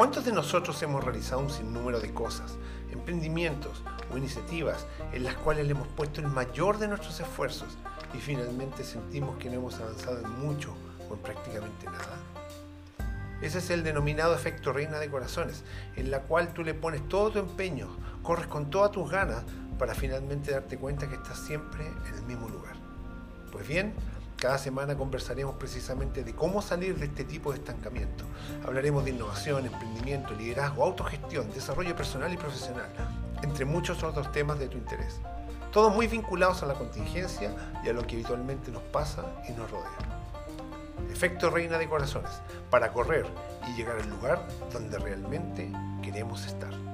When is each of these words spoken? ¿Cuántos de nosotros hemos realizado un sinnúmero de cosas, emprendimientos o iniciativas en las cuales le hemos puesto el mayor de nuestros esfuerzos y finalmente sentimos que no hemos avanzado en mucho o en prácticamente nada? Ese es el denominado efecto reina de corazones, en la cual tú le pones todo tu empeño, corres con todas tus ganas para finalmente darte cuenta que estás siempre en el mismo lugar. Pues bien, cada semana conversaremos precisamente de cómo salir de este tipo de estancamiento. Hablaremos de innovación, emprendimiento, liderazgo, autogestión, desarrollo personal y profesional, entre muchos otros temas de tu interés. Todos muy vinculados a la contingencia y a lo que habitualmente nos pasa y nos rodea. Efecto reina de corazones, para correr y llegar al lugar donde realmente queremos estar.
¿Cuántos 0.00 0.24
de 0.24 0.32
nosotros 0.32 0.82
hemos 0.82 1.04
realizado 1.04 1.42
un 1.42 1.50
sinnúmero 1.50 2.00
de 2.00 2.14
cosas, 2.14 2.56
emprendimientos 2.90 3.82
o 4.10 4.16
iniciativas 4.16 4.86
en 5.12 5.24
las 5.24 5.34
cuales 5.34 5.66
le 5.66 5.72
hemos 5.72 5.88
puesto 5.88 6.22
el 6.22 6.26
mayor 6.26 6.78
de 6.78 6.88
nuestros 6.88 7.20
esfuerzos 7.20 7.76
y 8.14 8.16
finalmente 8.16 8.82
sentimos 8.82 9.36
que 9.36 9.50
no 9.50 9.56
hemos 9.56 9.78
avanzado 9.78 10.20
en 10.20 10.30
mucho 10.40 10.74
o 11.10 11.12
en 11.12 11.20
prácticamente 11.20 11.84
nada? 11.84 12.16
Ese 13.42 13.58
es 13.58 13.68
el 13.68 13.84
denominado 13.84 14.34
efecto 14.34 14.72
reina 14.72 14.98
de 14.98 15.10
corazones, 15.10 15.64
en 15.96 16.10
la 16.10 16.22
cual 16.22 16.54
tú 16.54 16.64
le 16.64 16.72
pones 16.72 17.06
todo 17.06 17.32
tu 17.32 17.38
empeño, 17.38 17.94
corres 18.22 18.46
con 18.46 18.70
todas 18.70 18.92
tus 18.92 19.10
ganas 19.10 19.44
para 19.78 19.94
finalmente 19.94 20.52
darte 20.52 20.78
cuenta 20.78 21.10
que 21.10 21.16
estás 21.16 21.40
siempre 21.40 21.86
en 22.08 22.14
el 22.14 22.22
mismo 22.22 22.48
lugar. 22.48 22.76
Pues 23.52 23.68
bien, 23.68 23.92
cada 24.40 24.56
semana 24.56 24.96
conversaremos 24.96 25.56
precisamente 25.56 26.24
de 26.24 26.34
cómo 26.34 26.62
salir 26.62 26.96
de 26.96 27.04
este 27.04 27.24
tipo 27.24 27.52
de 27.52 27.58
estancamiento. 27.58 28.24
Hablaremos 28.66 29.04
de 29.04 29.10
innovación, 29.10 29.66
emprendimiento, 29.66 30.32
liderazgo, 30.32 30.82
autogestión, 30.82 31.52
desarrollo 31.52 31.94
personal 31.94 32.32
y 32.32 32.38
profesional, 32.38 32.88
entre 33.42 33.66
muchos 33.66 34.02
otros 34.02 34.32
temas 34.32 34.58
de 34.58 34.68
tu 34.68 34.78
interés. 34.78 35.20
Todos 35.70 35.94
muy 35.94 36.06
vinculados 36.06 36.62
a 36.62 36.66
la 36.66 36.74
contingencia 36.74 37.54
y 37.84 37.90
a 37.90 37.92
lo 37.92 38.06
que 38.06 38.14
habitualmente 38.14 38.72
nos 38.72 38.82
pasa 38.84 39.26
y 39.46 39.52
nos 39.52 39.70
rodea. 39.70 39.90
Efecto 41.12 41.50
reina 41.50 41.76
de 41.76 41.86
corazones, 41.86 42.32
para 42.70 42.92
correr 42.92 43.26
y 43.68 43.76
llegar 43.76 43.98
al 43.98 44.08
lugar 44.08 44.48
donde 44.72 44.98
realmente 44.98 45.70
queremos 46.02 46.46
estar. 46.46 46.89